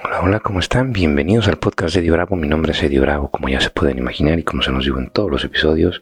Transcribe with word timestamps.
Hola, 0.00 0.20
hola, 0.22 0.38
¿cómo 0.38 0.60
están? 0.60 0.92
Bienvenidos 0.92 1.48
al 1.48 1.58
podcast 1.58 1.92
de 1.92 2.00
Eddie 2.00 2.12
Bravo. 2.12 2.36
Mi 2.36 2.46
nombre 2.46 2.70
es 2.70 2.80
Eddie 2.80 3.00
Bravo, 3.00 3.32
como 3.32 3.48
ya 3.48 3.60
se 3.60 3.70
pueden 3.70 3.98
imaginar 3.98 4.38
y 4.38 4.44
como 4.44 4.62
se 4.62 4.70
nos 4.70 4.84
digo 4.84 5.00
en 5.00 5.10
todos 5.10 5.28
los 5.28 5.42
episodios. 5.42 6.00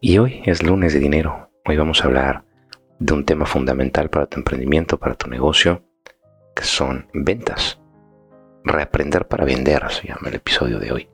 Y 0.00 0.16
hoy 0.16 0.40
es 0.46 0.62
lunes 0.62 0.94
de 0.94 0.98
dinero. 0.98 1.50
Hoy 1.66 1.76
vamos 1.76 2.00
a 2.00 2.06
hablar 2.06 2.44
de 2.98 3.12
un 3.12 3.26
tema 3.26 3.44
fundamental 3.44 4.08
para 4.08 4.24
tu 4.24 4.38
emprendimiento, 4.38 4.98
para 4.98 5.14
tu 5.14 5.28
negocio, 5.28 5.84
que 6.56 6.62
son 6.62 7.06
ventas. 7.12 7.78
Reaprender 8.64 9.28
para 9.28 9.44
vender, 9.44 9.82
se 9.90 10.08
llama 10.08 10.28
el 10.28 10.36
episodio 10.36 10.78
de 10.78 10.92
hoy. 10.92 11.08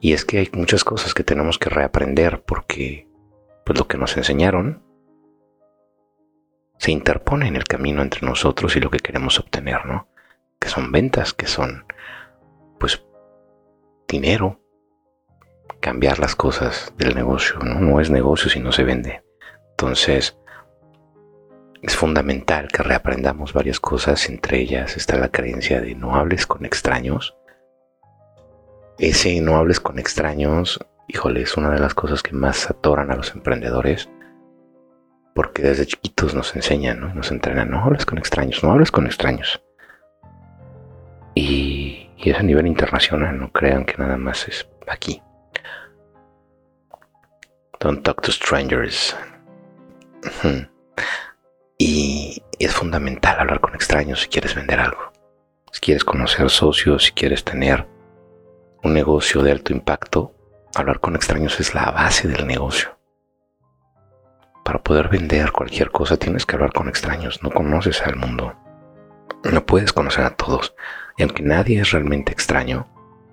Y 0.00 0.12
es 0.12 0.26
que 0.26 0.36
hay 0.36 0.50
muchas 0.52 0.84
cosas 0.84 1.14
que 1.14 1.24
tenemos 1.24 1.58
que 1.58 1.70
reaprender 1.70 2.42
porque 2.42 3.08
pues 3.64 3.78
lo 3.78 3.88
que 3.88 3.96
nos 3.96 4.18
enseñaron 4.18 4.82
se 6.76 6.92
interpone 6.92 7.48
en 7.48 7.56
el 7.56 7.64
camino 7.64 8.02
entre 8.02 8.26
nosotros 8.26 8.76
y 8.76 8.80
lo 8.80 8.90
que 8.90 8.98
queremos 8.98 9.40
obtener, 9.40 9.86
¿no? 9.86 10.08
Son 10.74 10.90
ventas, 10.90 11.32
que 11.32 11.46
son 11.46 11.86
pues 12.80 13.04
dinero, 14.08 14.60
cambiar 15.80 16.18
las 16.18 16.34
cosas 16.34 16.92
del 16.98 17.14
negocio, 17.14 17.60
¿no? 17.60 17.80
no 17.80 18.00
es 18.00 18.10
negocio 18.10 18.50
si 18.50 18.58
no 18.58 18.72
se 18.72 18.82
vende. 18.82 19.22
Entonces, 19.70 20.36
es 21.82 21.96
fundamental 21.96 22.68
que 22.68 22.82
reaprendamos 22.82 23.52
varias 23.52 23.78
cosas, 23.78 24.28
entre 24.28 24.58
ellas 24.58 24.96
está 24.96 25.16
la 25.16 25.28
creencia 25.28 25.80
de 25.80 25.94
no 25.94 26.16
hables 26.16 26.46
con 26.46 26.64
extraños. 26.64 27.36
Ese 28.98 29.40
no 29.40 29.56
hables 29.56 29.78
con 29.78 29.98
extraños, 29.98 30.80
híjole, 31.06 31.42
es 31.42 31.56
una 31.56 31.70
de 31.70 31.80
las 31.80 31.94
cosas 31.94 32.22
que 32.22 32.32
más 32.32 32.68
atoran 32.68 33.12
a 33.12 33.16
los 33.16 33.32
emprendedores, 33.32 34.08
porque 35.34 35.62
desde 35.62 35.86
chiquitos 35.86 36.34
nos 36.34 36.56
enseñan, 36.56 37.00
¿no? 37.00 37.14
nos 37.14 37.30
entrenan, 37.30 37.70
no 37.70 37.84
hables 37.84 38.06
con 38.06 38.18
extraños, 38.18 38.64
no 38.64 38.72
hables 38.72 38.90
con 38.90 39.06
extraños. 39.06 39.63
Y, 41.34 42.10
es 42.18 42.38
a 42.38 42.42
nivel 42.42 42.66
internacional, 42.66 43.38
no 43.38 43.52
crean 43.52 43.84
que 43.84 43.98
nada 43.98 44.16
más 44.16 44.48
es 44.48 44.66
aquí. 44.86 45.22
Don't 47.80 48.02
talk 48.02 48.22
to 48.22 48.32
strangers. 48.32 49.14
Y 51.76 52.42
es 52.58 52.72
fundamental 52.72 53.38
hablar 53.40 53.60
con 53.60 53.74
extraños 53.74 54.22
si 54.22 54.28
quieres 54.28 54.54
vender 54.54 54.80
algo. 54.80 55.12
Si 55.72 55.80
quieres 55.80 56.04
conocer 56.04 56.48
socios, 56.48 57.04
si 57.04 57.12
quieres 57.12 57.44
tener 57.44 57.86
un 58.82 58.94
negocio 58.94 59.42
de 59.42 59.52
alto 59.52 59.72
impacto, 59.72 60.34
hablar 60.74 61.00
con 61.00 61.16
extraños 61.16 61.58
es 61.60 61.74
la 61.74 61.90
base 61.90 62.28
del 62.28 62.46
negocio. 62.46 62.96
Para 64.64 64.82
poder 64.82 65.08
vender 65.08 65.52
cualquier 65.52 65.90
cosa 65.90 66.16
tienes 66.16 66.46
que 66.46 66.56
hablar 66.56 66.72
con 66.72 66.88
extraños, 66.88 67.42
no 67.42 67.50
conoces 67.50 68.00
al 68.02 68.16
mundo. 68.16 68.54
No 69.44 69.66
puedes 69.66 69.92
conocer 69.92 70.24
a 70.24 70.36
todos. 70.36 70.74
Y 71.16 71.22
aunque 71.22 71.42
nadie 71.42 71.80
es 71.80 71.90
realmente 71.90 72.32
extraño, 72.32 72.86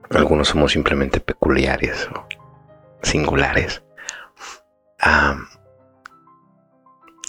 algunos 0.09 0.49
somos 0.49 0.73
simplemente 0.73 1.19
peculiares 1.19 2.09
o 2.13 2.27
singulares. 3.01 3.83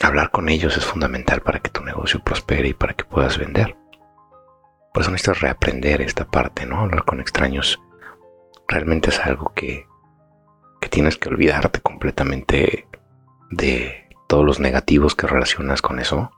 hablar 0.02 0.30
con 0.30 0.48
ellos 0.48 0.76
es 0.76 0.84
fundamental 0.84 1.42
para 1.42 1.60
que 1.60 1.70
tu 1.70 1.82
negocio 1.82 2.22
prospere 2.22 2.68
y 2.68 2.74
para 2.74 2.94
que 2.94 3.04
puedas 3.04 3.38
vender. 3.38 3.76
Por 4.92 5.02
eso 5.02 5.10
necesitas 5.10 5.40
reaprender 5.40 6.02
esta 6.02 6.26
parte, 6.26 6.66
¿no? 6.66 6.80
Hablar 6.80 7.04
con 7.04 7.20
extraños 7.20 7.80
realmente 8.68 9.10
es 9.10 9.20
algo 9.20 9.52
que, 9.54 9.86
que 10.80 10.88
tienes 10.88 11.16
que 11.16 11.28
olvidarte 11.28 11.80
completamente 11.80 12.88
de 13.50 14.08
todos 14.28 14.44
los 14.44 14.60
negativos 14.60 15.14
que 15.14 15.26
relacionas 15.26 15.82
con 15.82 16.00
eso, 16.00 16.30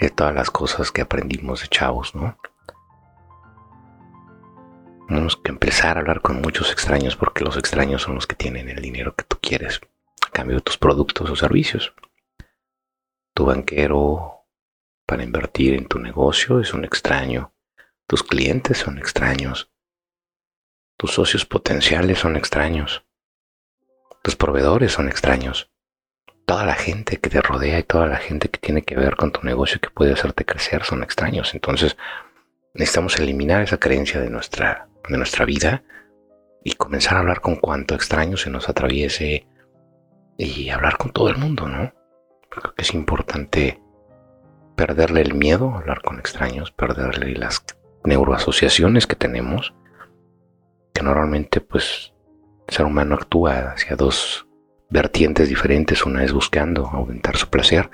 de 0.00 0.10
todas 0.10 0.34
las 0.34 0.50
cosas 0.50 0.90
que 0.90 1.02
aprendimos 1.02 1.62
de 1.62 1.68
chavos, 1.68 2.14
¿no? 2.14 2.38
Tenemos 5.06 5.36
que 5.36 5.50
empezar 5.50 5.96
a 5.96 6.00
hablar 6.00 6.22
con 6.22 6.40
muchos 6.40 6.72
extraños 6.72 7.16
porque 7.16 7.44
los 7.44 7.56
extraños 7.56 8.02
son 8.02 8.14
los 8.14 8.26
que 8.26 8.36
tienen 8.36 8.68
el 8.68 8.80
dinero 8.80 9.14
que 9.14 9.24
tú 9.24 9.38
quieres 9.40 9.80
a 10.26 10.30
cambio 10.30 10.56
de 10.56 10.62
tus 10.62 10.78
productos 10.78 11.28
o 11.28 11.36
servicios. 11.36 11.92
Tu 13.34 13.44
banquero 13.44 14.46
para 15.06 15.24
invertir 15.24 15.74
en 15.74 15.86
tu 15.86 15.98
negocio 15.98 16.60
es 16.60 16.72
un 16.72 16.84
extraño. 16.84 17.52
Tus 18.06 18.22
clientes 18.22 18.78
son 18.78 18.98
extraños. 18.98 19.70
Tus 20.96 21.12
socios 21.12 21.44
potenciales 21.44 22.20
son 22.20 22.36
extraños. 22.36 23.04
Tus 24.22 24.36
proveedores 24.36 24.92
son 24.92 25.08
extraños. 25.08 25.69
Toda 26.50 26.64
la 26.64 26.74
gente 26.74 27.18
que 27.18 27.30
te 27.30 27.40
rodea 27.40 27.78
y 27.78 27.84
toda 27.84 28.08
la 28.08 28.16
gente 28.16 28.48
que 28.48 28.58
tiene 28.58 28.82
que 28.82 28.96
ver 28.96 29.14
con 29.14 29.30
tu 29.30 29.40
negocio 29.44 29.80
que 29.80 29.88
puede 29.88 30.14
hacerte 30.14 30.44
crecer 30.44 30.82
son 30.82 31.04
extraños. 31.04 31.54
Entonces 31.54 31.96
necesitamos 32.74 33.16
eliminar 33.20 33.62
esa 33.62 33.78
creencia 33.78 34.20
de 34.20 34.30
nuestra 34.30 34.88
de 35.08 35.16
nuestra 35.16 35.44
vida 35.44 35.84
y 36.64 36.72
comenzar 36.72 37.16
a 37.16 37.20
hablar 37.20 37.40
con 37.40 37.54
cuanto 37.54 37.94
extraño 37.94 38.36
se 38.36 38.50
nos 38.50 38.68
atraviese 38.68 39.46
y 40.38 40.70
hablar 40.70 40.96
con 40.96 41.12
todo 41.12 41.30
el 41.30 41.38
mundo, 41.38 41.68
¿no? 41.68 41.94
Creo 42.50 42.74
que 42.74 42.82
es 42.82 42.94
importante 42.94 43.80
perderle 44.74 45.20
el 45.20 45.34
miedo 45.34 45.70
a 45.70 45.78
hablar 45.78 46.02
con 46.02 46.18
extraños, 46.18 46.72
perderle 46.72 47.32
las 47.36 47.64
neuroasociaciones 48.02 49.06
que 49.06 49.14
tenemos, 49.14 49.72
que 50.94 51.04
normalmente 51.04 51.60
pues 51.60 52.12
el 52.66 52.74
ser 52.74 52.86
humano 52.86 53.14
actúa 53.14 53.70
hacia 53.70 53.94
dos 53.94 54.49
vertientes 54.90 55.48
diferentes, 55.48 56.04
una 56.04 56.24
es 56.24 56.32
buscando 56.32 56.86
aumentar 56.86 57.36
su 57.36 57.48
placer 57.48 57.90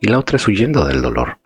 y 0.00 0.08
la 0.08 0.18
otra 0.18 0.36
es 0.36 0.48
huyendo 0.48 0.84
del 0.86 1.02
dolor. 1.02 1.38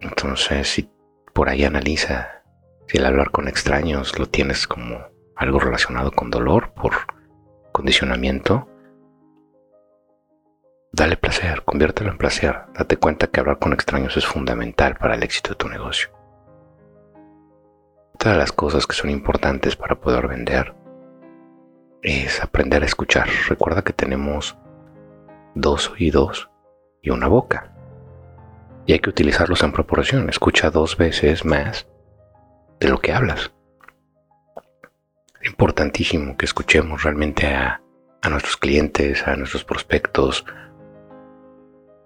Entonces, 0.00 0.68
si 0.68 0.88
por 1.32 1.48
ahí 1.48 1.64
analiza 1.64 2.38
si 2.86 2.96
el 2.96 3.04
hablar 3.04 3.30
con 3.30 3.48
extraños 3.48 4.18
lo 4.18 4.26
tienes 4.26 4.66
como 4.66 4.98
algo 5.36 5.60
relacionado 5.60 6.10
con 6.10 6.30
dolor 6.30 6.72
por 6.72 6.92
condicionamiento, 7.70 8.66
dale 10.90 11.18
placer, 11.18 11.64
conviértelo 11.64 12.10
en 12.10 12.18
placer. 12.18 12.62
Date 12.74 12.96
cuenta 12.96 13.26
que 13.26 13.40
hablar 13.40 13.58
con 13.58 13.74
extraños 13.74 14.16
es 14.16 14.24
fundamental 14.24 14.96
para 14.96 15.16
el 15.16 15.22
éxito 15.22 15.50
de 15.50 15.56
tu 15.56 15.68
negocio. 15.68 16.08
Todas 18.18 18.38
las 18.38 18.52
cosas 18.52 18.86
que 18.86 18.96
son 18.96 19.10
importantes 19.10 19.76
para 19.76 20.00
poder 20.00 20.26
vender 20.28 20.74
es 22.02 22.42
aprender 22.42 22.82
a 22.82 22.86
escuchar. 22.86 23.28
Recuerda 23.48 23.82
que 23.82 23.92
tenemos 23.92 24.56
dos 25.54 25.90
oídos 25.90 26.50
y 27.02 27.10
una 27.10 27.28
boca. 27.28 27.72
Y 28.86 28.92
hay 28.92 29.00
que 29.00 29.10
utilizarlos 29.10 29.62
en 29.62 29.72
proporción. 29.72 30.28
Escucha 30.28 30.70
dos 30.70 30.96
veces 30.96 31.44
más 31.44 31.86
de 32.80 32.88
lo 32.88 32.98
que 33.00 33.12
hablas. 33.12 33.52
Es 35.40 35.48
importantísimo 35.48 36.36
que 36.36 36.46
escuchemos 36.46 37.02
realmente 37.02 37.46
a, 37.46 37.82
a 38.22 38.28
nuestros 38.28 38.56
clientes, 38.56 39.26
a 39.26 39.36
nuestros 39.36 39.64
prospectos, 39.64 40.44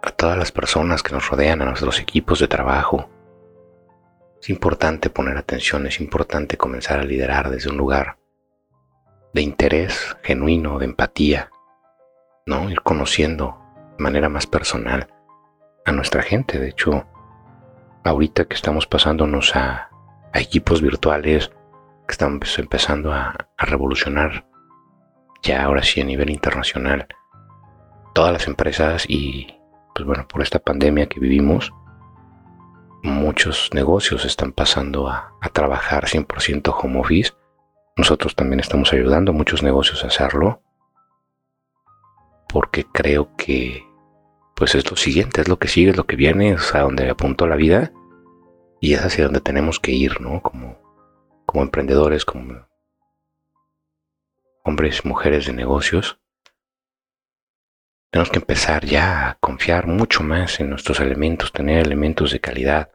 a 0.02 0.10
todas 0.10 0.36
las 0.36 0.50
personas 0.50 1.02
que 1.02 1.14
nos 1.14 1.28
rodean, 1.28 1.62
a 1.62 1.66
nuestros 1.66 2.00
equipos 2.00 2.40
de 2.40 2.48
trabajo. 2.48 3.08
Es 4.40 4.50
importante 4.50 5.08
poner 5.08 5.36
atención, 5.36 5.86
es 5.86 6.00
importante 6.00 6.56
comenzar 6.56 6.98
a 6.98 7.04
liderar 7.04 7.48
desde 7.48 7.70
un 7.70 7.76
lugar 7.76 8.16
de 9.32 9.42
interés 9.42 10.16
genuino, 10.22 10.78
de 10.78 10.86
empatía, 10.86 11.50
¿no? 12.46 12.70
Ir 12.70 12.82
conociendo 12.82 13.58
de 13.96 14.02
manera 14.02 14.28
más 14.28 14.46
personal 14.46 15.08
a 15.84 15.92
nuestra 15.92 16.22
gente. 16.22 16.58
De 16.58 16.68
hecho, 16.68 17.06
ahorita 18.04 18.44
que 18.46 18.54
estamos 18.54 18.86
pasándonos 18.86 19.54
a, 19.56 19.90
a 20.32 20.40
equipos 20.40 20.82
virtuales 20.82 21.50
que 22.06 22.12
están 22.12 22.38
pues, 22.40 22.58
empezando 22.58 23.12
a, 23.12 23.48
revolucionar 23.58 24.44
ya 25.42 25.62
ahora 25.62 25.84
sí 25.84 26.00
a 26.00 26.04
nivel 26.04 26.30
internacional 26.30 27.06
todas 28.12 28.32
las 28.32 28.48
empresas 28.48 29.04
y 29.08 29.54
pues 29.94 30.04
bueno, 30.04 30.26
por 30.26 30.42
esta 30.42 30.58
pandemia 30.58 31.06
que 31.06 31.20
vivimos, 31.20 31.72
muchos 33.02 33.70
negocios 33.72 34.24
están 34.24 34.52
pasando 34.52 35.08
a, 35.08 35.32
a 35.40 35.48
trabajar 35.50 36.06
100% 36.06 36.74
home 36.76 37.00
office. 37.00 37.32
Nosotros 37.96 38.34
también 38.34 38.60
estamos 38.60 38.92
ayudando 38.92 39.32
a 39.32 39.34
muchos 39.34 39.62
negocios 39.62 40.02
a 40.02 40.06
hacerlo 40.06 40.62
porque 42.48 42.84
creo 42.84 43.34
que 43.36 43.86
pues 44.54 44.74
es 44.74 44.90
lo 44.90 44.96
siguiente, 44.96 45.40
es 45.40 45.48
lo 45.48 45.58
que 45.58 45.68
sigue, 45.68 45.90
es 45.90 45.96
lo 45.96 46.06
que 46.06 46.16
viene, 46.16 46.52
es 46.52 46.74
a 46.74 46.80
donde 46.80 47.10
apuntó 47.10 47.46
la 47.46 47.56
vida 47.56 47.92
y 48.80 48.94
es 48.94 49.04
hacia 49.04 49.24
donde 49.24 49.40
tenemos 49.40 49.80
que 49.80 49.92
ir, 49.92 50.20
¿no? 50.20 50.42
Como, 50.42 50.78
como 51.46 51.62
emprendedores, 51.62 52.24
como 52.24 52.66
hombres 54.64 55.02
y 55.04 55.08
mujeres 55.08 55.46
de 55.46 55.52
negocios. 55.52 56.18
Tenemos 58.10 58.30
que 58.30 58.38
empezar 58.38 58.84
ya 58.84 59.30
a 59.30 59.34
confiar 59.36 59.86
mucho 59.86 60.22
más 60.22 60.60
en 60.60 60.70
nuestros 60.70 61.00
elementos, 61.00 61.52
tener 61.52 61.86
elementos 61.86 62.30
de 62.30 62.40
calidad, 62.40 62.92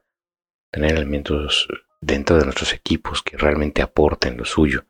tener 0.72 0.94
elementos 0.94 1.68
dentro 2.02 2.38
de 2.38 2.46
nuestros 2.46 2.74
equipos 2.74 3.24
que 3.24 3.38
realmente 3.38 3.82
aporten 3.82 4.38
lo 4.38 4.46
suyo. 4.46 4.86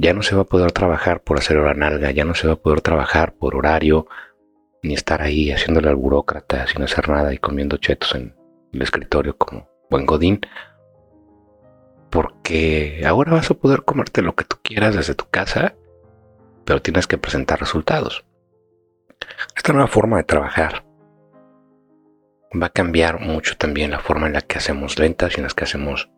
Ya 0.00 0.14
no 0.14 0.22
se 0.22 0.34
va 0.34 0.42
a 0.42 0.46
poder 0.46 0.72
trabajar 0.72 1.20
por 1.20 1.38
hacer 1.38 1.58
hora 1.58 1.74
nalga, 1.74 2.10
ya 2.10 2.24
no 2.24 2.34
se 2.34 2.46
va 2.46 2.54
a 2.54 2.56
poder 2.56 2.80
trabajar 2.80 3.34
por 3.34 3.54
horario, 3.54 4.06
ni 4.82 4.94
estar 4.94 5.20
ahí 5.20 5.52
haciéndole 5.52 5.90
al 5.90 5.96
burócrata 5.96 6.66
sin 6.66 6.82
hacer 6.82 7.10
nada 7.10 7.34
y 7.34 7.38
comiendo 7.38 7.76
chetos 7.76 8.14
en 8.14 8.34
el 8.72 8.80
escritorio 8.80 9.36
como 9.36 9.68
buen 9.90 10.06
godín, 10.06 10.40
porque 12.08 13.02
ahora 13.06 13.32
vas 13.32 13.50
a 13.50 13.54
poder 13.54 13.82
comerte 13.82 14.22
lo 14.22 14.34
que 14.34 14.44
tú 14.44 14.56
quieras 14.62 14.96
desde 14.96 15.14
tu 15.14 15.26
casa, 15.28 15.74
pero 16.64 16.80
tienes 16.80 17.06
que 17.06 17.18
presentar 17.18 17.60
resultados. 17.60 18.24
Esta 19.54 19.74
nueva 19.74 19.88
forma 19.88 20.16
de 20.16 20.24
trabajar 20.24 20.86
va 22.50 22.68
a 22.68 22.72
cambiar 22.72 23.20
mucho 23.20 23.58
también 23.58 23.90
la 23.90 23.98
forma 23.98 24.28
en 24.28 24.32
la 24.32 24.40
que 24.40 24.56
hacemos 24.56 24.96
ventas 24.96 25.34
y 25.36 25.40
en 25.40 25.46
la 25.46 25.52
que 25.52 25.64
hacemos 25.64 26.10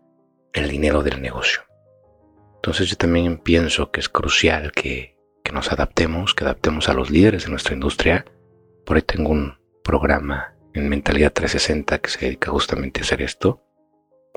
el 0.53 0.69
dinero 0.69 1.03
del 1.03 1.21
negocio. 1.21 1.63
Entonces 2.63 2.89
yo 2.89 2.97
también 2.97 3.39
pienso 3.39 3.91
que 3.91 4.01
es 4.01 4.09
crucial 4.09 4.73
que, 4.73 5.17
que 5.43 5.53
nos 5.53 5.73
adaptemos, 5.73 6.35
que 6.35 6.45
adaptemos 6.45 6.89
a 6.89 6.95
los 6.95 7.11
líderes 7.11 7.45
de 7.45 7.51
nuestra 7.51 7.75
industria. 7.75 8.25
Por 8.87 8.97
ahí 8.97 9.03
tengo 9.03 9.31
un 9.31 9.59
programa 9.83 10.55
en 10.73 10.89
Mentalidad 10.89 11.33
360 11.33 11.99
que 11.99 12.11
se 12.11 12.25
dedica 12.27 12.51
justamente 12.51 13.01
a 13.01 13.03
hacer 13.03 13.21
esto 13.21 13.63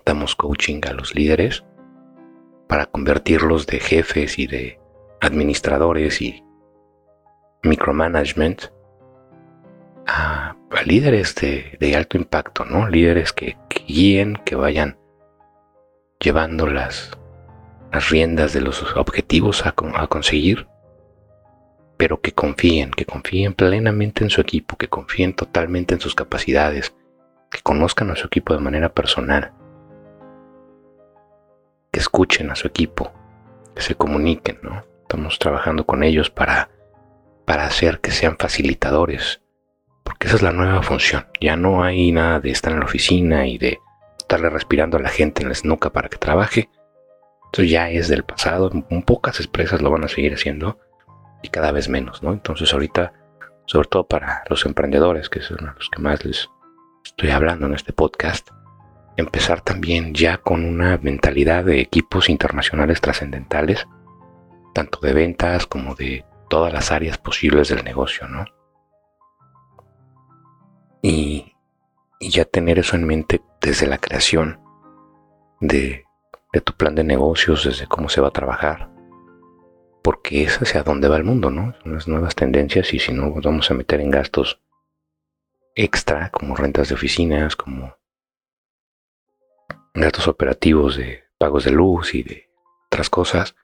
damos 0.05 0.35
coaching 0.35 0.81
a 0.87 0.93
los 0.93 1.15
líderes 1.15 1.65
para 2.67 2.85
convertirlos 2.85 3.65
de 3.67 3.79
jefes 3.79 4.39
y 4.39 4.47
de 4.47 4.79
administradores 5.19 6.21
y 6.21 6.43
micromanagement 7.63 8.71
a, 10.07 10.55
líderes 10.85 11.33
de, 11.35 11.95
alto 11.95 12.17
impacto, 12.17 12.63
¿no? 12.65 12.87
Líderes 12.87 13.33
que, 13.33 13.57
guíen, 13.87 14.35
que 14.45 14.55
vayan 14.55 14.99
llevando 16.19 16.67
las, 16.67 17.17
las 17.95 18.09
riendas 18.09 18.53
de 18.53 18.61
los 18.61 18.83
objetivos 18.95 19.65
a, 19.65 19.71
conseguir, 19.71 20.67
pero 21.97 22.21
que 22.21 22.33
confíen, 22.33 22.91
que 22.91 23.05
confíen 23.05 23.53
plenamente 23.53 24.23
en 24.23 24.29
su 24.29 24.41
equipo, 24.41 24.77
que 24.77 24.89
confíen 24.89 25.33
totalmente 25.33 25.93
en 25.93 26.01
sus 26.01 26.13
capacidades, 26.13 26.93
que 27.49 27.61
conozcan 27.61 28.11
a 28.11 28.15
su 28.15 28.27
equipo 28.27 28.53
de 28.53 28.59
manera 28.59 28.89
personal 28.89 29.53
que 31.95 32.01
escuchen 32.01 32.51
a 32.51 32.55
su 32.55 32.67
equipo, 32.67 33.13
que 33.73 33.81
se 33.81 33.95
comuniquen, 33.95 34.59
¿no? 34.61 34.83
Estamos 35.03 35.39
trabajando 35.39 35.85
con 35.85 36.03
ellos 36.03 36.29
para, 36.29 36.69
para 37.45 37.65
hacer 37.65 38.01
que 38.01 38.11
sean 38.11 38.35
facilitadores, 38.37 39.41
porque 40.03 40.27
esa 40.27 40.35
es 40.35 40.41
la 40.41 40.51
nueva 40.51 40.83
función. 40.83 41.27
Ya 41.39 41.55
no 41.55 41.85
hay 41.85 42.11
nada 42.11 42.41
de 42.41 42.51
estar 42.51 42.73
en 42.73 42.79
la 42.79 42.85
oficina 42.85 43.47
y 43.47 43.57
de 43.57 43.79
estarle 44.17 44.49
respirando 44.49 44.97
a 44.97 45.01
la 45.01 45.07
gente 45.07 45.41
en 45.41 45.47
la 45.47 45.55
nuca 45.63 45.93
para 45.93 46.09
que 46.09 46.17
trabaje. 46.17 46.67
Eso 47.55 47.63
ya 47.63 47.89
es 47.89 48.09
del 48.09 48.25
pasado. 48.25 48.69
Un 48.89 49.03
pocas 49.03 49.39
empresas 49.39 49.81
lo 49.81 49.89
van 49.89 50.03
a 50.03 50.09
seguir 50.09 50.33
haciendo 50.33 50.77
y 51.41 51.47
cada 51.47 51.71
vez 51.71 51.87
menos, 51.87 52.21
¿no? 52.21 52.33
Entonces 52.33 52.73
ahorita, 52.73 53.13
sobre 53.65 53.87
todo 53.87 54.05
para 54.05 54.43
los 54.49 54.65
emprendedores, 54.65 55.29
que 55.29 55.39
son 55.39 55.73
los 55.73 55.89
que 55.89 56.01
más 56.01 56.25
les 56.25 56.49
estoy 57.05 57.29
hablando 57.29 57.67
en 57.67 57.73
este 57.73 57.93
podcast, 57.93 58.49
empezar 59.15 59.61
también 59.61 60.13
ya 60.13 60.35
con 60.35 60.65
una 60.65 60.97
mentalidad 60.97 61.63
de 61.63 61.79
equipos 61.79 62.27
internacionales 62.27 62.99
trascendentales, 62.99 63.87
tanto 64.73 64.99
de 64.99 65.13
ventas 65.13 65.65
como 65.65 65.95
de 65.95 66.25
todas 66.49 66.73
las 66.73 66.91
áreas 66.91 67.17
posibles 67.17 67.69
del 67.69 67.85
negocio, 67.85 68.27
¿no? 68.27 68.43
Y, 71.01 71.53
ya 72.19 72.43
tener 72.43 72.79
eso 72.79 72.97
en 72.97 73.05
mente 73.05 73.41
desde 73.61 73.87
la 73.87 73.97
creación 73.97 74.59
de, 75.61 76.04
de 76.55 76.61
tu 76.61 76.71
plan 76.71 76.95
de 76.95 77.03
negocios, 77.03 77.65
desde 77.65 77.85
cómo 77.85 78.07
se 78.07 78.21
va 78.21 78.29
a 78.29 78.31
trabajar, 78.31 78.89
porque 80.01 80.43
es 80.43 80.61
hacia 80.61 80.83
dónde 80.83 81.09
va 81.09 81.17
el 81.17 81.25
mundo, 81.25 81.49
¿no? 81.49 81.75
Son 81.83 81.93
las 81.93 82.07
nuevas 82.07 82.33
tendencias 82.33 82.93
y 82.93 82.99
si 82.99 83.11
no, 83.11 83.25
nos 83.25 83.43
vamos 83.43 83.69
a 83.69 83.73
meter 83.73 83.99
en 83.99 84.09
gastos 84.09 84.61
extra, 85.75 86.29
como 86.31 86.55
rentas 86.55 86.87
de 86.87 86.95
oficinas, 86.95 87.57
como 87.57 87.97
datos 89.93 90.29
operativos 90.29 90.95
de 90.95 91.25
pagos 91.37 91.65
de 91.65 91.71
luz 91.71 92.15
y 92.15 92.23
de 92.23 92.49
otras 92.85 93.09
cosas. 93.09 93.57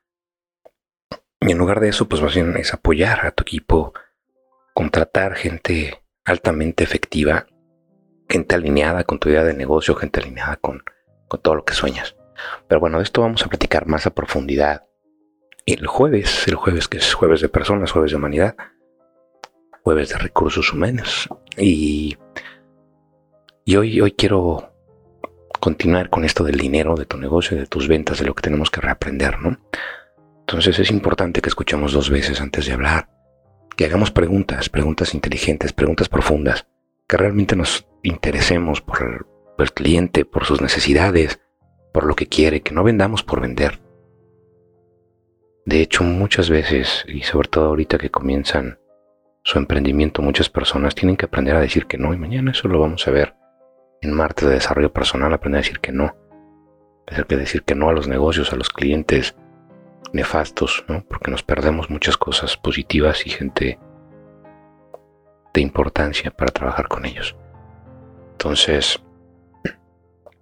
Y 1.39 1.49
en 1.49 1.57
lugar 1.57 1.79
de 1.79 1.87
eso, 1.87 2.09
pues 2.09 2.21
más 2.21 2.35
bien 2.35 2.57
es 2.57 2.73
apoyar 2.73 3.25
a 3.25 3.31
tu 3.31 3.43
equipo, 3.43 3.93
contratar 4.73 5.35
gente 5.35 6.03
altamente 6.25 6.83
efectiva, 6.83 7.47
gente 8.27 8.53
alineada 8.53 9.05
con 9.05 9.17
tu 9.17 9.29
idea 9.29 9.45
de 9.45 9.53
negocio, 9.53 9.95
gente 9.95 10.19
alineada 10.19 10.57
con, 10.57 10.83
con 11.29 11.41
todo 11.41 11.55
lo 11.55 11.63
que 11.63 11.73
sueñas. 11.73 12.17
Pero 12.67 12.79
bueno, 12.79 12.97
de 12.97 13.03
esto 13.03 13.21
vamos 13.21 13.43
a 13.43 13.49
platicar 13.49 13.87
más 13.87 14.05
a 14.07 14.13
profundidad 14.13 14.85
el 15.65 15.87
jueves, 15.87 16.47
el 16.47 16.55
jueves 16.55 16.87
que 16.87 16.97
es 16.97 17.13
jueves 17.13 17.41
de 17.41 17.49
personas, 17.49 17.91
jueves 17.91 18.11
de 18.11 18.17
humanidad, 18.17 18.55
jueves 19.83 20.09
de 20.09 20.17
recursos 20.17 20.73
humanos. 20.73 21.29
Y, 21.57 22.17
y 23.65 23.75
hoy, 23.75 24.01
hoy 24.01 24.11
quiero 24.13 24.73
continuar 25.59 26.09
con 26.09 26.25
esto 26.25 26.43
del 26.43 26.57
dinero, 26.57 26.95
de 26.95 27.05
tu 27.05 27.17
negocio, 27.17 27.57
de 27.57 27.67
tus 27.67 27.87
ventas, 27.87 28.19
de 28.19 28.25
lo 28.25 28.33
que 28.33 28.41
tenemos 28.41 28.71
que 28.71 28.81
reaprender, 28.81 29.39
¿no? 29.39 29.59
Entonces 30.39 30.79
es 30.79 30.91
importante 30.91 31.41
que 31.41 31.49
escuchemos 31.49 31.93
dos 31.93 32.09
veces 32.09 32.41
antes 32.41 32.65
de 32.65 32.73
hablar, 32.73 33.09
que 33.77 33.85
hagamos 33.85 34.11
preguntas, 34.11 34.69
preguntas 34.69 35.13
inteligentes, 35.13 35.71
preguntas 35.71 36.09
profundas, 36.09 36.67
que 37.07 37.17
realmente 37.17 37.55
nos 37.55 37.87
interesemos 38.03 38.81
por 38.81 39.03
el, 39.03 39.19
por 39.55 39.65
el 39.65 39.71
cliente, 39.73 40.25
por 40.25 40.45
sus 40.45 40.61
necesidades, 40.61 41.39
por 41.91 42.05
lo 42.05 42.15
que 42.15 42.27
quiere, 42.27 42.61
que 42.61 42.73
no 42.73 42.83
vendamos 42.83 43.23
por 43.23 43.41
vender. 43.41 43.79
De 45.65 45.81
hecho, 45.81 46.03
muchas 46.03 46.49
veces, 46.49 47.05
y 47.07 47.21
sobre 47.21 47.47
todo 47.47 47.65
ahorita 47.65 47.97
que 47.97 48.09
comienzan 48.09 48.79
su 49.43 49.57
emprendimiento, 49.57 50.21
muchas 50.21 50.49
personas 50.49 50.95
tienen 50.95 51.17
que 51.17 51.25
aprender 51.25 51.55
a 51.55 51.61
decir 51.61 51.85
que 51.85 51.97
no, 51.97 52.13
y 52.13 52.17
mañana 52.17 52.51
eso 52.51 52.67
lo 52.67 52.79
vamos 52.79 53.07
a 53.07 53.11
ver 53.11 53.35
en 54.01 54.13
martes 54.13 54.47
de 54.47 54.55
desarrollo 54.55 54.91
personal 54.91 55.33
aprender 55.33 55.59
a 55.59 55.63
decir 55.63 55.79
que 55.79 55.91
no. 55.91 56.15
Tener 57.05 57.25
que 57.25 57.37
decir 57.37 57.63
que 57.63 57.75
no 57.75 57.89
a 57.89 57.93
los 57.93 58.07
negocios, 58.07 58.51
a 58.51 58.55
los 58.55 58.69
clientes 58.69 59.35
nefastos, 60.13 60.83
¿no? 60.87 61.03
Porque 61.07 61.31
nos 61.31 61.43
perdemos 61.43 61.89
muchas 61.89 62.17
cosas 62.17 62.57
positivas 62.57 63.25
y 63.25 63.29
gente 63.29 63.79
de 65.53 65.61
importancia 65.61 66.31
para 66.31 66.51
trabajar 66.51 66.87
con 66.87 67.05
ellos. 67.05 67.35
Entonces, 68.31 69.01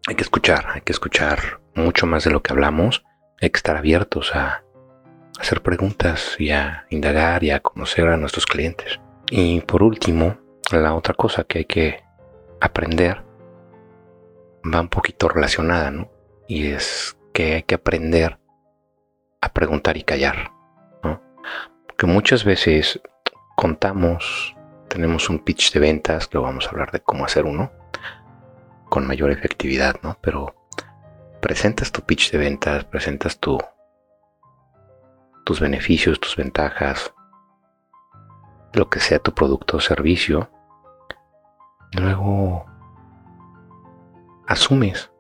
hay 0.10 0.16
que 0.16 0.24
escuchar, 0.24 0.66
hay 0.74 0.82
que 0.82 0.92
escuchar 0.92 1.62
mucho 1.76 2.08
más 2.08 2.24
de 2.24 2.32
lo 2.32 2.42
que 2.42 2.52
hablamos, 2.52 3.06
hay 3.40 3.52
que 3.52 3.58
estar 3.58 3.78
abiertos 3.78 4.36
a 4.36 4.64
hacer 5.40 5.62
preguntas 5.62 6.36
y 6.40 6.50
a 6.50 6.88
indagar 6.90 7.44
y 7.44 7.52
a 7.52 7.60
conocer 7.60 8.08
a 8.08 8.18
nuestros 8.18 8.48
clientes. 8.48 9.00
Y 9.30 9.62
por 9.62 9.84
último, 9.84 10.40
la 10.72 10.96
otra 10.96 11.14
cosa 11.14 11.44
que 11.44 11.60
hay 11.60 11.66
que 11.66 12.04
aprender 12.60 13.24
va 14.66 14.82
un 14.82 14.90
poquito 14.90 15.30
relacionada, 15.30 15.92
¿no? 15.92 16.10
Y 16.48 16.72
es 16.72 17.16
que 17.32 17.54
hay 17.54 17.63
que 17.63 17.75
aprender 17.75 18.39
a 19.42 19.54
preguntar 19.54 19.96
y 19.96 20.01
callar, 20.01 20.51
¿no? 21.04 21.22
Porque 21.86 22.08
muchas 22.08 22.44
veces 22.44 23.00
contamos, 23.56 24.56
tenemos 24.88 25.30
un 25.30 25.38
pitch 25.38 25.72
de 25.72 25.80
ventas, 25.80 26.30
luego 26.32 26.48
vamos 26.48 26.66
a 26.66 26.72
hablar 26.72 26.92
de 26.92 27.00
cómo 27.00 27.25
hacer 27.25 27.46
uno 27.46 27.72
con 28.89 29.08
mayor 29.08 29.31
efectividad, 29.31 30.01
¿no? 30.03 30.17
Pero 30.22 30.55
presentas 31.41 31.91
tu 31.91 32.01
pitch 32.01 32.31
de 32.31 32.38
ventas, 32.38 32.84
presentas 32.86 33.39
tu, 33.39 33.58
tus 35.46 35.60
beneficios, 35.60 36.19
tus 36.19 36.36
ventajas, 36.36 37.13
lo 38.74 38.89
que 38.89 39.00
sea 39.00 39.19
tu 39.19 39.34
producto 39.34 39.77
o 39.77 39.79
servicio. 39.79 40.50
Luego 41.93 42.65
asumes 44.48 45.12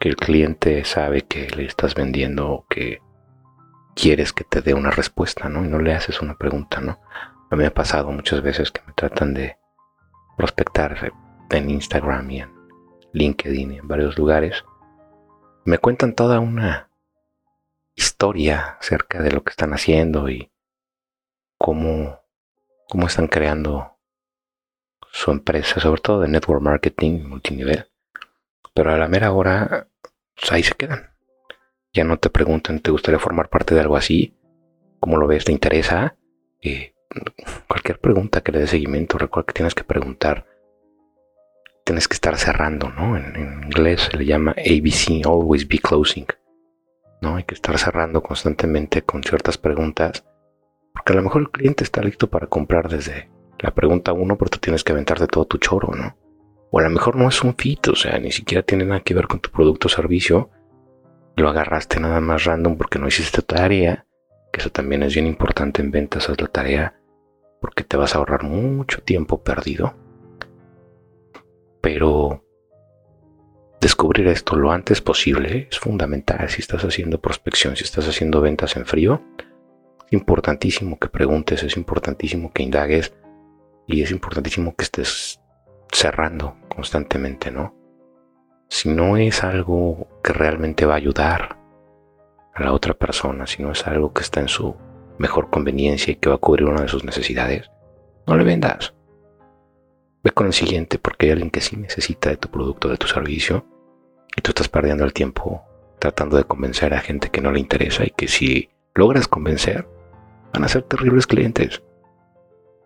que 0.00 0.08
el 0.08 0.16
cliente 0.16 0.84
sabe 0.84 1.22
que 1.22 1.48
le 1.50 1.64
estás 1.66 1.94
vendiendo 1.94 2.50
o 2.50 2.66
que 2.66 3.02
quieres 3.94 4.32
que 4.32 4.44
te 4.44 4.60
dé 4.60 4.74
una 4.74 4.90
respuesta, 4.90 5.48
¿no? 5.48 5.64
Y 5.64 5.68
no 5.68 5.78
le 5.78 5.94
haces 5.94 6.20
una 6.20 6.34
pregunta, 6.34 6.80
¿no? 6.80 6.98
A 7.50 7.56
mí 7.56 7.62
me 7.62 7.66
ha 7.66 7.74
pasado 7.74 8.10
muchas 8.10 8.42
veces 8.42 8.70
que 8.72 8.82
me 8.86 8.92
tratan 8.92 9.34
de 9.34 9.56
prospectar 10.36 11.14
en 11.56 11.70
Instagram 11.70 12.30
y 12.30 12.40
en 12.40 12.50
LinkedIn 13.12 13.72
y 13.72 13.78
en 13.78 13.88
varios 13.88 14.18
lugares. 14.18 14.64
Me 15.64 15.78
cuentan 15.78 16.14
toda 16.14 16.40
una 16.40 16.90
historia 17.94 18.76
acerca 18.80 19.22
de 19.22 19.30
lo 19.30 19.42
que 19.42 19.50
están 19.50 19.72
haciendo 19.72 20.28
y 20.28 20.50
cómo, 21.56 22.20
cómo 22.88 23.06
están 23.06 23.28
creando 23.28 23.96
su 25.12 25.30
empresa, 25.30 25.80
sobre 25.80 26.00
todo 26.00 26.20
de 26.20 26.28
network 26.28 26.60
marketing 26.60 27.22
multinivel. 27.22 27.86
Pero 28.74 28.92
a 28.92 28.98
la 28.98 29.08
mera 29.08 29.32
hora, 29.32 29.88
pues 30.34 30.52
ahí 30.52 30.62
se 30.62 30.74
quedan. 30.74 31.14
Ya 31.92 32.02
no 32.02 32.18
te 32.18 32.30
preguntan, 32.30 32.80
¿te 32.80 32.90
gustaría 32.90 33.20
formar 33.20 33.48
parte 33.48 33.74
de 33.74 33.80
algo 33.80 33.96
así? 33.96 34.36
¿Cómo 34.98 35.16
lo 35.16 35.28
ves? 35.28 35.44
¿Te 35.44 35.52
interesa? 35.52 36.16
Eh, 36.60 36.94
cualquier 37.68 38.00
pregunta 38.00 38.40
que 38.40 38.50
le 38.50 38.58
dé 38.58 38.66
seguimiento, 38.66 39.16
recuerda 39.16 39.46
que 39.46 39.52
tienes 39.52 39.74
que 39.74 39.84
preguntar. 39.84 40.46
Tienes 41.84 42.08
que 42.08 42.14
estar 42.14 42.36
cerrando, 42.38 42.88
¿no? 42.88 43.16
En, 43.16 43.64
inglés 43.64 44.08
se 44.10 44.16
le 44.16 44.24
llama 44.24 44.52
ABC, 44.52 45.26
always 45.26 45.68
be 45.68 45.78
closing. 45.78 46.26
¿no? 47.20 47.36
Hay 47.36 47.44
que 47.44 47.54
estar 47.54 47.78
cerrando 47.78 48.22
constantemente 48.22 49.02
con 49.02 49.22
ciertas 49.22 49.58
preguntas. 49.58 50.24
Porque 50.92 51.12
a 51.12 51.16
lo 51.16 51.22
mejor 51.22 51.42
el 51.42 51.50
cliente 51.50 51.84
está 51.84 52.02
listo 52.02 52.28
para 52.28 52.46
comprar 52.46 52.88
desde 52.88 53.30
la 53.58 53.72
pregunta 53.72 54.12
uno, 54.12 54.36
pero 54.36 54.50
tú 54.50 54.58
tienes 54.58 54.84
que 54.84 54.92
aventarte 54.92 55.26
todo 55.26 55.44
tu 55.46 55.58
choro, 55.58 55.92
¿no? 55.94 56.16
O 56.70 56.78
a 56.78 56.82
lo 56.82 56.90
mejor 56.90 57.16
no 57.16 57.28
es 57.28 57.42
un 57.42 57.54
fit, 57.54 57.88
o 57.88 57.96
sea, 57.96 58.18
ni 58.18 58.32
siquiera 58.32 58.62
tiene 58.62 58.84
nada 58.84 59.00
que 59.00 59.14
ver 59.14 59.26
con 59.26 59.40
tu 59.40 59.50
producto 59.50 59.88
o 59.88 59.90
servicio. 59.90 60.50
Lo 61.36 61.48
agarraste 61.48 61.98
nada 62.00 62.20
más 62.20 62.44
random 62.44 62.76
porque 62.76 62.98
no 62.98 63.08
hiciste 63.08 63.42
tu 63.42 63.54
tarea, 63.54 64.06
que 64.52 64.60
eso 64.60 64.70
también 64.70 65.02
es 65.02 65.14
bien 65.14 65.26
importante 65.26 65.82
en 65.82 65.90
ventas, 65.90 66.28
haz 66.28 66.40
la 66.40 66.46
tarea, 66.46 66.94
porque 67.60 67.84
te 67.84 67.96
vas 67.96 68.14
a 68.14 68.18
ahorrar 68.18 68.44
mucho 68.44 69.02
tiempo 69.02 69.42
perdido. 69.42 69.94
Pero 71.84 72.42
descubrir 73.78 74.28
esto 74.28 74.56
lo 74.56 74.72
antes 74.72 75.02
posible 75.02 75.68
es 75.70 75.78
fundamental 75.78 76.48
si 76.48 76.62
estás 76.62 76.82
haciendo 76.82 77.20
prospección, 77.20 77.76
si 77.76 77.84
estás 77.84 78.08
haciendo 78.08 78.40
ventas 78.40 78.76
en 78.76 78.86
frío. 78.86 79.22
Es 80.06 80.14
importantísimo 80.14 80.98
que 80.98 81.10
preguntes, 81.10 81.62
es 81.62 81.76
importantísimo 81.76 82.50
que 82.54 82.62
indagues 82.62 83.14
y 83.86 84.00
es 84.00 84.10
importantísimo 84.12 84.74
que 84.74 84.84
estés 84.84 85.42
cerrando 85.92 86.56
constantemente, 86.74 87.50
¿no? 87.50 87.76
Si 88.70 88.88
no 88.88 89.18
es 89.18 89.44
algo 89.44 90.08
que 90.22 90.32
realmente 90.32 90.86
va 90.86 90.94
a 90.94 90.96
ayudar 90.96 91.58
a 92.54 92.62
la 92.64 92.72
otra 92.72 92.94
persona, 92.94 93.46
si 93.46 93.62
no 93.62 93.72
es 93.72 93.86
algo 93.86 94.14
que 94.14 94.22
está 94.22 94.40
en 94.40 94.48
su 94.48 94.74
mejor 95.18 95.50
conveniencia 95.50 96.12
y 96.12 96.16
que 96.16 96.30
va 96.30 96.36
a 96.36 96.38
cubrir 96.38 96.66
una 96.66 96.80
de 96.80 96.88
sus 96.88 97.04
necesidades, 97.04 97.70
no 98.26 98.38
le 98.38 98.44
vendas. 98.44 98.94
Ve 100.24 100.32
con 100.32 100.46
el 100.46 100.52
siguiente 100.52 100.98
porque 100.98 101.26
hay 101.26 101.32
alguien 101.32 101.50
que 101.50 101.60
sí 101.60 101.76
necesita 101.76 102.30
de 102.30 102.38
tu 102.38 102.48
producto, 102.48 102.88
de 102.88 102.96
tu 102.96 103.06
servicio, 103.06 103.66
y 104.34 104.40
tú 104.40 104.50
estás 104.50 104.68
perdiendo 104.68 105.04
el 105.04 105.12
tiempo 105.12 105.62
tratando 105.98 106.36
de 106.36 106.44
convencer 106.44 106.92
a 106.94 107.00
gente 107.00 107.30
que 107.30 107.40
no 107.40 107.52
le 107.52 107.60
interesa 107.60 108.04
y 108.04 108.10
que 108.10 108.26
si 108.28 108.70
logras 108.94 109.28
convencer, 109.28 109.86
van 110.52 110.64
a 110.64 110.68
ser 110.68 110.82
terribles 110.82 111.26
clientes 111.26 111.82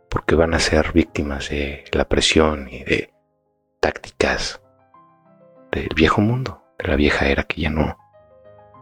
porque 0.08 0.34
van 0.34 0.54
a 0.54 0.58
ser 0.58 0.92
víctimas 0.92 1.48
de 1.48 1.84
la 1.92 2.08
presión 2.08 2.68
y 2.70 2.82
de 2.84 3.12
tácticas 3.80 4.60
del 5.70 5.90
viejo 5.94 6.20
mundo, 6.20 6.62
de 6.78 6.88
la 6.88 6.96
vieja 6.96 7.28
era 7.28 7.44
que 7.44 7.60
ya 7.60 7.70
no, 7.70 7.98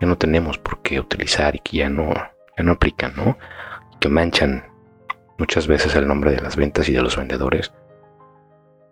ya 0.01 0.07
no 0.07 0.17
tenemos 0.17 0.59
por 0.59 0.83
qué 0.83 1.01
utilizar 1.01 1.57
y 1.57 1.61
que 1.61 1.79
ya 1.79 1.91
no, 1.91 2.13
ya 2.15 2.63
no 2.63 2.73
aplican, 2.73 3.15
¿no? 3.17 3.39
Que 4.01 4.09
manchan 4.09 4.65
muchas 5.39 5.67
veces 5.67 5.95
el 5.97 6.07
nombre 6.07 6.31
de 6.33 6.41
las 6.41 6.57
ventas 6.57 6.89
y 6.89 6.93
de 6.93 7.03
los 7.03 7.17
vendedores. 7.17 7.73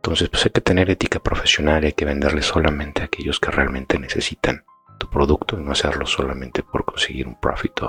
Entonces, 0.05 0.29
pues 0.29 0.45
hay 0.45 0.51
que 0.53 0.61
tener 0.61 0.91
ética 0.91 1.19
profesional 1.19 1.83
y 1.83 1.87
hay 1.87 1.93
que 1.95 2.05
venderle 2.05 2.43
solamente 2.43 3.01
a 3.01 3.07
aquellos 3.07 3.41
que 3.41 3.51
realmente 3.51 3.99
necesitan 3.99 4.67
tu 4.99 5.09
producto 5.09 5.59
y 5.59 5.65
no 5.65 5.73
hacerlo 5.73 6.05
solamente 6.05 6.63
por 6.63 6.85
conseguir 6.85 7.27
un 7.27 7.41
profit 7.41 7.81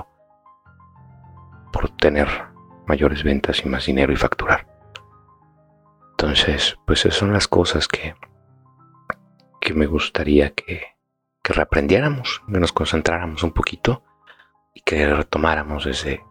por 1.74 1.90
tener 1.98 2.30
mayores 2.88 3.22
ventas 3.22 3.66
y 3.66 3.68
más 3.68 3.88
dinero 3.88 4.14
y 4.14 4.16
facturar. 4.16 4.66
Entonces, 6.12 6.78
pues 6.86 7.06
esas 7.06 7.20
son 7.20 7.34
las 7.34 7.50
cosas 7.50 7.90
que, 7.90 8.16
que 9.60 9.74
me 9.74 9.86
gustaría 9.86 10.52
que, 10.52 10.84
que 11.44 11.52
reaprendiéramos, 11.52 12.44
que 12.50 12.62
nos 12.62 12.72
concentráramos 12.72 13.44
un 13.44 13.52
poquito 13.52 14.04
y 14.74 14.80
que 14.80 15.06
retomáramos 15.06 15.84
desde, 15.84 16.24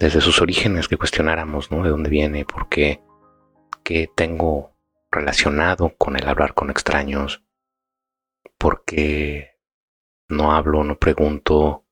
desde 0.00 0.20
sus 0.20 0.42
orígenes, 0.42 0.88
que 0.88 0.96
cuestionáramos, 0.96 1.70
¿no? 1.70 1.84
De 1.84 1.90
dónde 1.90 2.10
viene, 2.10 2.44
por 2.44 2.68
qué, 2.68 3.03
qué 3.84 4.10
tengo 4.12 4.74
relacionado 5.10 5.94
con 5.96 6.16
el 6.16 6.26
hablar 6.26 6.54
con 6.54 6.70
extraños, 6.70 7.44
por 8.58 8.84
qué 8.84 9.58
no 10.28 10.52
hablo, 10.52 10.82
no 10.82 10.98
pregunto, 10.98 11.84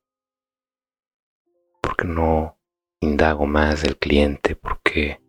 por 1.79 1.95
qué 1.95 2.05
no 2.05 2.59
indago 2.99 3.45
más 3.45 3.83
del 3.83 3.97
cliente 3.97 4.55
porque 4.55 5.21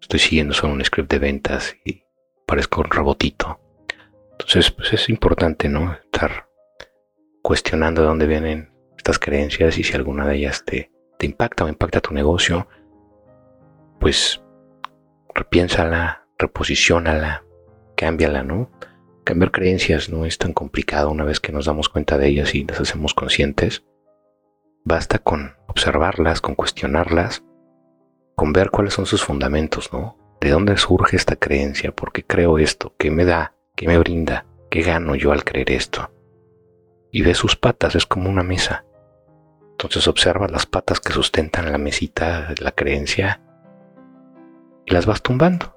estoy 0.00 0.18
siguiendo 0.18 0.52
solo 0.52 0.74
un 0.74 0.84
script 0.84 1.10
de 1.10 1.18
ventas 1.18 1.76
y 1.84 2.02
parezco 2.46 2.80
un 2.80 2.90
robotito. 2.90 3.60
Entonces, 4.32 4.70
pues 4.72 4.92
es 4.92 5.08
importante, 5.08 5.68
¿no? 5.68 5.92
Estar 5.92 6.48
cuestionando 7.42 8.02
de 8.02 8.08
dónde 8.08 8.26
vienen 8.26 8.72
estas 8.96 9.18
creencias 9.18 9.78
y 9.78 9.84
si 9.84 9.94
alguna 9.94 10.26
de 10.26 10.36
ellas 10.36 10.64
te, 10.64 10.90
te 11.18 11.26
impacta 11.26 11.64
o 11.64 11.68
impacta 11.68 12.00
tu 12.00 12.12
negocio, 12.12 12.66
pues 14.00 14.42
repiénsala, 15.34 16.26
reposiciónala, 16.38 17.44
cámbiala, 17.96 18.42
¿no? 18.42 18.70
Cambiar 19.24 19.52
creencias 19.52 20.08
no 20.10 20.24
es 20.24 20.38
tan 20.38 20.52
complicado 20.52 21.10
una 21.10 21.24
vez 21.24 21.40
que 21.40 21.52
nos 21.52 21.66
damos 21.66 21.88
cuenta 21.88 22.18
de 22.18 22.28
ellas 22.28 22.54
y 22.54 22.64
las 22.64 22.80
hacemos 22.80 23.14
conscientes. 23.14 23.84
Basta 24.84 25.18
con 25.18 25.54
observarlas, 25.68 26.40
con 26.40 26.56
cuestionarlas, 26.56 27.44
con 28.34 28.52
ver 28.52 28.70
cuáles 28.70 28.94
son 28.94 29.06
sus 29.06 29.22
fundamentos, 29.22 29.92
¿no? 29.92 30.18
¿De 30.40 30.50
dónde 30.50 30.76
surge 30.76 31.16
esta 31.16 31.36
creencia? 31.36 31.92
¿Por 31.92 32.12
qué 32.12 32.24
creo 32.24 32.58
esto? 32.58 32.94
¿Qué 32.98 33.12
me 33.12 33.24
da? 33.24 33.54
¿Qué 33.76 33.86
me 33.86 33.98
brinda? 33.98 34.46
¿Qué 34.70 34.82
gano 34.82 35.14
yo 35.14 35.30
al 35.30 35.44
creer 35.44 35.70
esto? 35.70 36.10
Y 37.12 37.22
ve 37.22 37.34
sus 37.34 37.54
patas, 37.54 37.94
es 37.94 38.06
como 38.06 38.28
una 38.28 38.42
mesa. 38.42 38.84
Entonces 39.72 40.08
observa 40.08 40.48
las 40.48 40.66
patas 40.66 40.98
que 40.98 41.12
sustentan 41.12 41.70
la 41.70 41.78
mesita 41.78 42.54
la 42.58 42.72
creencia 42.72 43.41
y 44.92 44.94
las 44.94 45.06
vas 45.06 45.22
tumbando. 45.22 45.74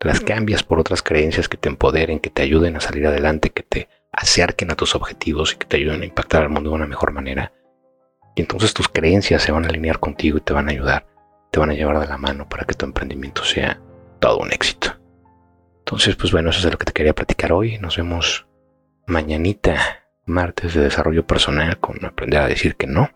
Las 0.00 0.20
cambias 0.20 0.64
por 0.64 0.80
otras 0.80 1.02
creencias 1.02 1.48
que 1.48 1.56
te 1.56 1.68
empoderen, 1.68 2.18
que 2.18 2.30
te 2.30 2.42
ayuden 2.42 2.76
a 2.76 2.80
salir 2.80 3.06
adelante, 3.06 3.50
que 3.50 3.62
te 3.62 3.88
acerquen 4.10 4.72
a 4.72 4.74
tus 4.74 4.96
objetivos 4.96 5.52
y 5.52 5.56
que 5.56 5.66
te 5.66 5.76
ayuden 5.76 6.02
a 6.02 6.06
impactar 6.06 6.42
al 6.42 6.48
mundo 6.48 6.70
de 6.70 6.76
una 6.76 6.86
mejor 6.86 7.12
manera. 7.12 7.52
Y 8.34 8.40
entonces 8.40 8.74
tus 8.74 8.88
creencias 8.88 9.42
se 9.42 9.52
van 9.52 9.66
a 9.66 9.68
alinear 9.68 10.00
contigo 10.00 10.38
y 10.38 10.40
te 10.40 10.52
van 10.52 10.68
a 10.68 10.72
ayudar, 10.72 11.06
te 11.52 11.60
van 11.60 11.70
a 11.70 11.74
llevar 11.74 12.00
de 12.00 12.08
la 12.08 12.18
mano 12.18 12.48
para 12.48 12.64
que 12.64 12.74
tu 12.74 12.86
emprendimiento 12.86 13.44
sea 13.44 13.80
todo 14.18 14.38
un 14.38 14.52
éxito. 14.52 14.96
Entonces, 15.78 16.16
pues 16.16 16.32
bueno, 16.32 16.50
eso 16.50 16.58
es 16.58 16.64
de 16.64 16.72
lo 16.72 16.78
que 16.78 16.86
te 16.86 16.92
quería 16.92 17.14
platicar 17.14 17.52
hoy. 17.52 17.78
Nos 17.78 17.98
vemos 17.98 18.48
mañanita, 19.06 20.08
martes 20.26 20.74
de 20.74 20.80
desarrollo 20.80 21.24
personal, 21.24 21.78
con 21.78 22.04
aprender 22.04 22.40
a 22.40 22.48
decir 22.48 22.74
que 22.74 22.88
no. 22.88 23.10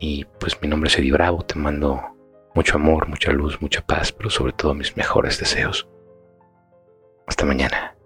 Y 0.00 0.24
pues 0.40 0.62
mi 0.62 0.68
nombre 0.68 0.88
es 0.88 0.98
Eddie 0.98 1.12
Bravo, 1.12 1.44
te 1.44 1.58
mando 1.58 2.17
mucho 2.58 2.74
amor, 2.74 3.06
mucha 3.06 3.30
luz, 3.30 3.62
mucha 3.62 3.86
paz, 3.86 4.10
pero 4.10 4.30
sobre 4.30 4.52
todo 4.52 4.74
mis 4.74 4.96
mejores 4.96 5.38
deseos. 5.38 5.88
Hasta 7.28 7.46
mañana. 7.46 7.96